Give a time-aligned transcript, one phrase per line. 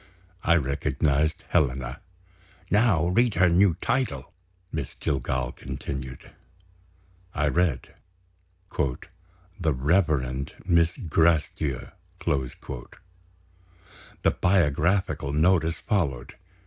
[0.43, 1.99] I recognized Helena.
[2.71, 4.33] "Now read her new title,"
[4.71, 6.31] Miss Jillgall continued.
[7.35, 7.93] I read:
[8.75, 11.91] "The Reverend Miss Gracedieu."
[12.25, 12.91] The
[14.31, 16.33] biographical notice followed.